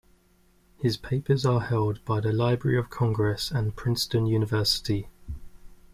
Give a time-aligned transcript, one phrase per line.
[0.79, 5.07] His papers are held by the Library of Congress and Princeton University.